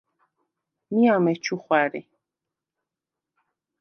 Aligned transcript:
მი 0.91 1.03
ამეჩუ 1.15 1.55
ხვა̈რი. 1.63 2.01